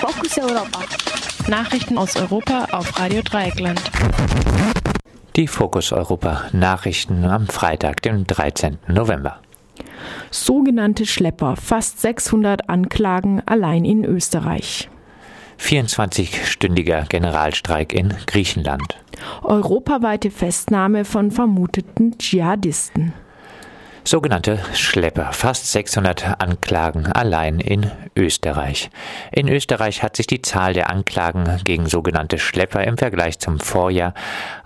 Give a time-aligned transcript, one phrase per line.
[0.00, 0.80] Fokus Europa.
[1.46, 3.82] Nachrichten aus Europa auf Radio Dreieckland.
[5.36, 8.78] Die Fokus Europa Nachrichten am Freitag, dem 13.
[8.88, 9.40] November.
[10.30, 14.88] Sogenannte Schlepper, fast 600 Anklagen allein in Österreich.
[15.60, 18.96] 24-stündiger Generalstreik in Griechenland.
[19.42, 23.12] Europaweite Festnahme von vermuteten Dschihadisten.
[24.02, 28.90] Sogenannte Schlepper, fast 600 Anklagen allein in Österreich.
[29.30, 34.14] In Österreich hat sich die Zahl der Anklagen gegen sogenannte Schlepper im Vergleich zum Vorjahr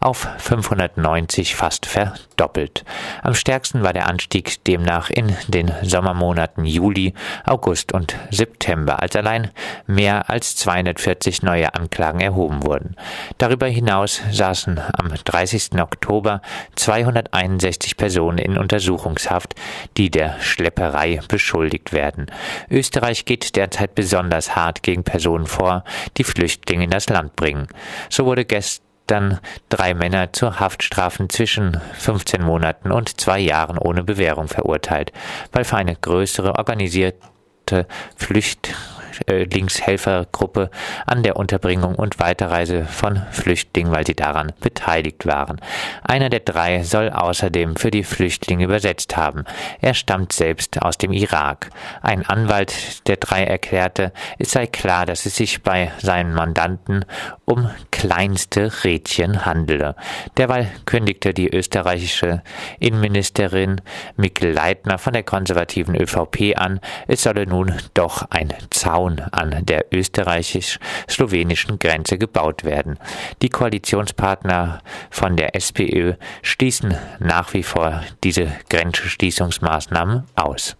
[0.00, 2.84] auf 590 fast verdoppelt.
[3.22, 7.12] Am stärksten war der Anstieg demnach in den Sommermonaten Juli,
[7.44, 9.50] August und September, als allein
[9.86, 12.94] mehr als 240 neue Anklagen erhoben wurden.
[13.38, 15.80] Darüber hinaus saßen am 30.
[15.80, 16.40] Oktober
[16.76, 19.54] 261 Personen in Untersuchungshaft Untersuchungshaft,
[19.96, 22.26] die der Schlepperei beschuldigt werden.
[22.70, 25.84] Österreich geht derzeit besonders hart gegen Personen vor,
[26.16, 27.68] die Flüchtlinge in das Land bringen.
[28.10, 34.48] So wurde gestern drei Männer zu Haftstrafen zwischen 15 Monaten und zwei Jahren ohne Bewährung
[34.48, 35.12] verurteilt,
[35.52, 38.74] weil für eine größere organisierte Flücht
[39.14, 40.70] Flüchtlingshelfergruppe
[41.06, 45.60] an der Unterbringung und Weiterreise von Flüchtlingen, weil sie daran beteiligt waren.
[46.02, 49.44] Einer der drei soll außerdem für die Flüchtlinge übersetzt haben.
[49.80, 51.70] Er stammt selbst aus dem Irak.
[52.02, 57.04] Ein Anwalt der drei erklärte, es sei klar, dass es sich bei seinen Mandanten
[57.44, 59.94] um kleinste Rädchen handele.
[60.36, 62.42] Derweil kündigte die österreichische
[62.78, 63.80] Innenministerin
[64.16, 69.66] Mikkel Leitner von der konservativen ÖVP an, es solle nun doch ein Zaun Zaun an
[69.66, 72.98] der österreichisch-slowenischen Grenze gebaut werden.
[73.42, 74.80] Die Koalitionspartner
[75.10, 80.76] von der SPÖ schließen nach wie vor diese Grenzschließungsmaßnahmen aus.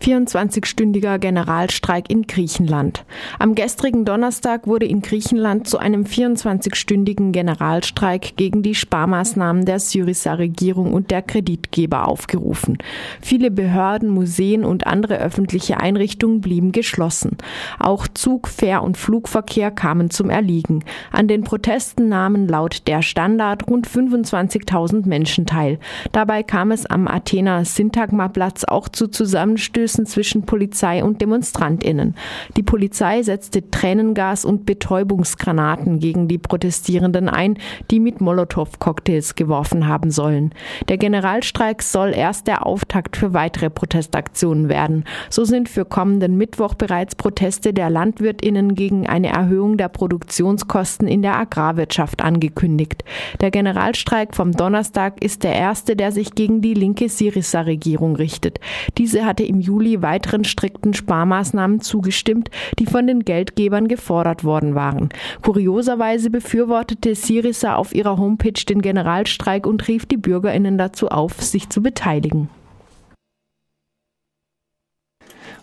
[0.00, 3.04] 24-stündiger Generalstreik in Griechenland.
[3.38, 10.34] Am gestrigen Donnerstag wurde in Griechenland zu einem 24-stündigen Generalstreik gegen die Sparmaßnahmen der Syriza
[10.34, 12.78] Regierung und der Kreditgeber aufgerufen.
[13.20, 17.36] Viele Behörden, Museen und andere öffentliche Einrichtungen blieben geschlossen.
[17.78, 20.82] Auch Zug, Fähr- und Flugverkehr kamen zum Erliegen.
[21.12, 25.78] An den Protesten nahmen laut der Standard rund 25.000 Menschen teil.
[26.12, 32.14] Dabei kam es am Athener Syntagma-Platz auch zu Zusammenstößen Stößen zwischen Polizei und DemonstrantInnen.
[32.56, 37.58] Die Polizei setzte Tränengas und Betäubungsgranaten gegen die Protestierenden ein,
[37.90, 40.54] die mit Molotow-Cocktails geworfen haben sollen.
[40.88, 45.04] Der Generalstreik soll erst der Auftakt für weitere Protestaktionen werden.
[45.28, 51.22] So sind für kommenden Mittwoch bereits Proteste der LandwirtInnen gegen eine Erhöhung der Produktionskosten in
[51.22, 53.02] der Agrarwirtschaft angekündigt.
[53.40, 58.60] Der Generalstreik vom Donnerstag ist der erste, der sich gegen die linke Syriza-Regierung richtet.
[58.96, 64.74] Diese hatte im Juli Juli weiteren strikten Sparmaßnahmen zugestimmt, die von den Geldgebern gefordert worden
[64.74, 65.08] waren.
[65.40, 71.70] Kurioserweise befürwortete Syriza auf ihrer Homepage den Generalstreik und rief die Bürgerinnen dazu auf, sich
[71.70, 72.50] zu beteiligen.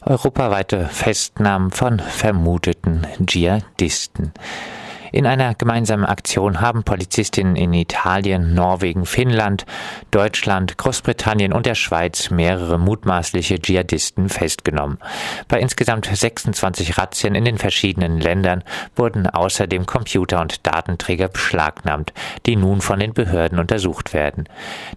[0.04, 4.32] Europaweite Festnahmen von vermuteten Dschihadisten.
[5.18, 9.66] In einer gemeinsamen Aktion haben Polizistinnen in Italien, Norwegen, Finnland,
[10.12, 15.00] Deutschland, Großbritannien und der Schweiz mehrere mutmaßliche Dschihadisten festgenommen.
[15.48, 18.64] Bei insgesamt 26 Razzien in den verschiedenen Ländern
[18.96, 22.14] wurden außerdem Computer und Datenträger beschlagnahmt,
[22.46, 24.48] die nun von den Behörden untersucht werden.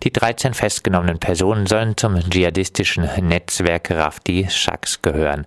[0.02, 5.46] Die 13 festgenommenen Personen sollen zum dschihadistischen Netzwerk Rafti Shaks gehören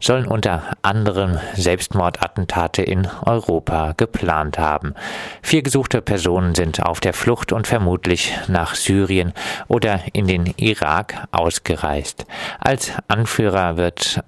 [0.00, 4.94] sollen unter anderem Selbstmordattentate in Europa geplant haben.
[5.42, 9.32] Vier gesuchte Personen sind auf der Flucht und vermutlich nach Syrien
[9.68, 12.26] oder in den Irak ausgereist.
[12.58, 14.22] Als Anführer wird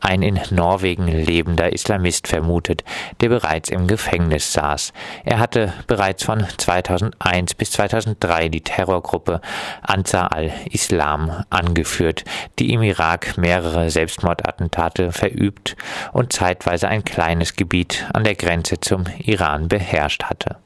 [0.00, 2.84] ein in Norwegen lebender Islamist vermutet,
[3.20, 4.92] der bereits im Gefängnis saß.
[5.24, 9.40] Er hatte bereits von 2001 bis 2003 die Terrorgruppe
[9.82, 12.24] Ansar al-Islam angeführt,
[12.58, 15.76] die im Irak mehrere Selbstmordattentate verübt
[16.12, 20.56] und zeitweise ein kleines Gebiet an der Grenze zum Iran beherrscht hatte.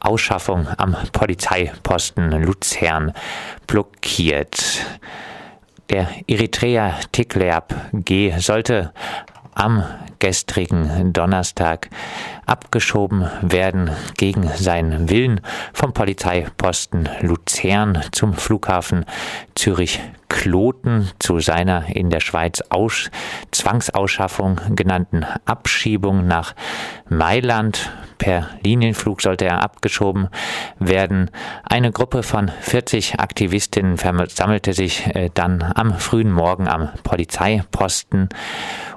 [0.00, 3.12] Ausschaffung am Polizeiposten Luzern
[3.66, 4.84] blockiert.
[5.90, 8.92] Der Eritreer Tikleab G sollte
[9.54, 9.84] am
[10.26, 11.88] gestrigen Donnerstag
[12.46, 15.40] abgeschoben werden gegen seinen Willen
[15.72, 19.04] vom Polizeiposten Luzern zum Flughafen
[19.54, 23.10] Zürich Kloten zu seiner in der Schweiz Aus
[23.52, 26.54] Zwangsausschaffung genannten Abschiebung nach
[27.08, 27.92] Mailand.
[28.18, 30.28] Per Linienflug sollte er abgeschoben
[30.78, 31.30] werden.
[31.62, 38.30] Eine Gruppe von 40 Aktivistinnen versammelte sich äh, dann am frühen Morgen am Polizeiposten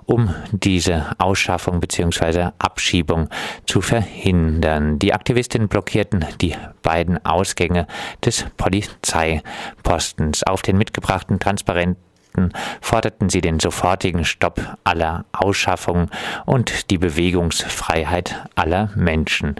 [0.05, 2.49] um diese Ausschaffung bzw.
[2.59, 3.29] Abschiebung
[3.65, 4.99] zu verhindern.
[4.99, 7.87] Die Aktivistinnen blockierten die beiden Ausgänge
[8.25, 10.43] des Polizeipostens.
[10.43, 11.97] Auf den mitgebrachten Transparenten
[12.81, 16.09] forderten sie den sofortigen Stopp aller Ausschaffungen
[16.45, 19.55] und die Bewegungsfreiheit aller Menschen.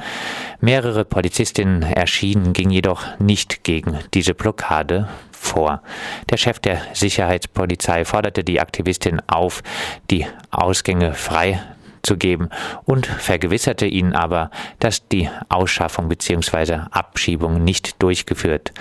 [0.62, 5.08] Mehrere Polizistinnen erschienen, gingen jedoch nicht gegen diese Blockade
[5.40, 5.82] vor.
[6.30, 9.64] Der Chef der Sicherheitspolizei forderte die Aktivistin auf,
[10.12, 11.62] die Ausgänge frei
[12.02, 12.50] zu geben
[12.86, 16.82] und vergewisserte ihnen aber, dass die Ausschaffung bzw.
[16.92, 18.74] Abschiebung nicht durchgeführt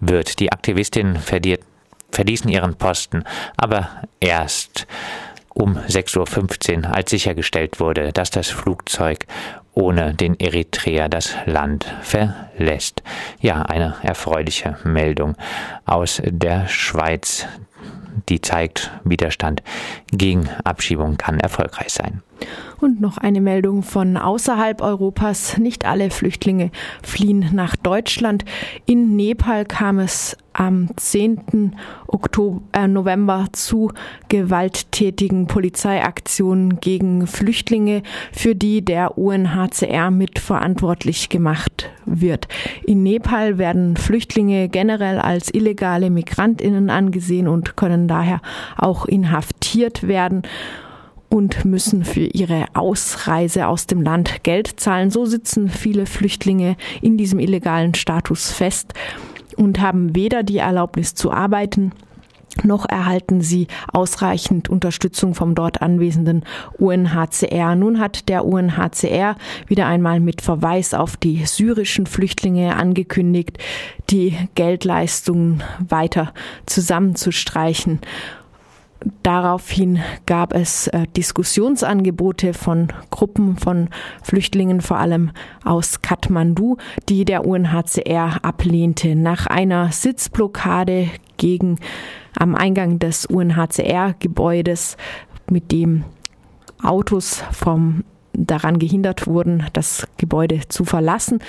[0.00, 0.40] wird.
[0.40, 1.18] Die Aktivistin
[2.10, 3.24] verließen ihren Posten,
[3.56, 3.88] aber
[4.20, 4.86] erst
[5.56, 9.26] um 6.15 Uhr, als sichergestellt wurde, dass das Flugzeug
[9.72, 13.02] ohne den Eritreer das Land verlässt.
[13.40, 15.34] Ja, eine erfreuliche Meldung
[15.86, 17.46] aus der Schweiz,
[18.28, 19.62] die zeigt, Widerstand
[20.10, 22.22] gegen Abschiebung kann erfolgreich sein.
[22.80, 25.58] Und noch eine Meldung von außerhalb Europas.
[25.58, 26.70] Nicht alle Flüchtlinge
[27.02, 28.44] fliehen nach Deutschland.
[28.84, 31.76] In Nepal kam es am 10.
[32.06, 33.92] Oktober, äh, November zu
[34.28, 38.02] gewalttätigen Polizeiaktionen gegen Flüchtlinge,
[38.32, 42.48] für die der UNHCR mitverantwortlich gemacht wird.
[42.84, 48.40] In Nepal werden Flüchtlinge generell als illegale Migrantinnen angesehen und können daher
[48.76, 50.42] auch inhaftiert werden
[51.28, 55.10] und müssen für ihre Ausreise aus dem Land Geld zahlen.
[55.10, 58.94] So sitzen viele Flüchtlinge in diesem illegalen Status fest
[59.56, 61.92] und haben weder die Erlaubnis zu arbeiten,
[62.64, 66.44] noch erhalten sie ausreichend Unterstützung vom dort anwesenden
[66.78, 67.74] UNHCR.
[67.74, 69.36] Nun hat der UNHCR
[69.66, 73.58] wieder einmal mit Verweis auf die syrischen Flüchtlinge angekündigt,
[74.10, 76.32] die Geldleistungen weiter
[76.64, 78.00] zusammenzustreichen.
[79.22, 83.88] Daraufhin gab es äh, Diskussionsangebote von Gruppen von
[84.22, 85.32] Flüchtlingen, vor allem
[85.64, 86.76] aus Kathmandu,
[87.08, 89.14] die der UNHCR ablehnte.
[89.14, 91.78] Nach einer Sitzblockade gegen
[92.38, 94.96] am Eingang des UNHCR-Gebäudes,
[95.50, 96.04] mit dem
[96.82, 98.04] Autos vom
[98.36, 101.40] daran gehindert wurden, das Gebäude zu verlassen,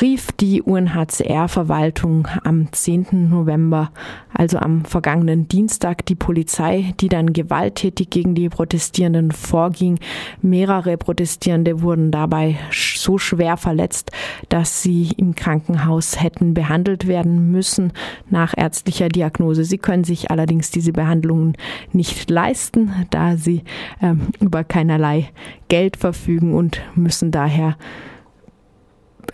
[0.00, 3.28] rief die UNHCR-Verwaltung am 10.
[3.28, 3.90] November,
[4.32, 9.98] also am vergangenen Dienstag, die Polizei, die dann gewalttätig gegen die Protestierenden vorging.
[10.42, 14.12] Mehrere Protestierende wurden dabei so schwer verletzt,
[14.48, 17.92] dass sie im Krankenhaus hätten behandelt werden müssen
[18.28, 19.64] nach ärztlicher Diagnose.
[19.64, 21.56] Sie können sich allerdings diese Behandlungen
[21.92, 23.64] nicht leisten, da sie
[24.00, 25.30] äh, über keinerlei
[25.68, 27.76] Geld verfügen und müssen daher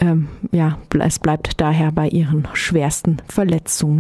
[0.00, 3.94] ähm, ja, es bleibt daher bei ihren schwersten Verletzungen.